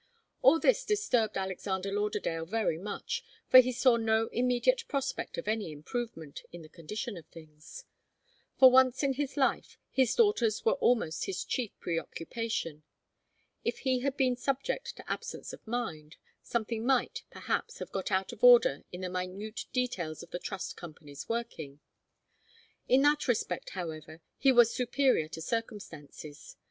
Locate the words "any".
5.47-5.71